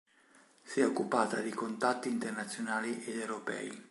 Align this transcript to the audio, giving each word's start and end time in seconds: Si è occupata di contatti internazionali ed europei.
Si 0.63 0.79
è 0.79 0.83
occupata 0.87 1.41
di 1.41 1.51
contatti 1.51 2.09
internazionali 2.09 3.03
ed 3.05 3.19
europei. 3.19 3.89